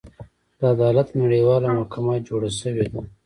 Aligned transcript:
د 0.59 0.61
عدالت 0.73 1.07
نړیواله 1.21 1.67
محکمه 1.79 2.15
جوړه 2.27 2.49
شوې 2.59 2.85
ده. 2.93 3.01